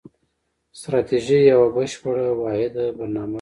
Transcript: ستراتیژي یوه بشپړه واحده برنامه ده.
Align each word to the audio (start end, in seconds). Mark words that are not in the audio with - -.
ستراتیژي 0.79 1.39
یوه 1.51 1.67
بشپړه 1.75 2.25
واحده 2.41 2.85
برنامه 2.99 3.27
ده. 3.27 3.29